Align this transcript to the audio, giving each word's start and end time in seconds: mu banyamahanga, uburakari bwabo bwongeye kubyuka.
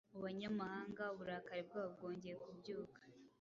mu 0.13 0.19
banyamahanga, 0.25 1.03
uburakari 1.13 1.61
bwabo 1.67 1.89
bwongeye 1.95 2.35
kubyuka. 2.43 2.99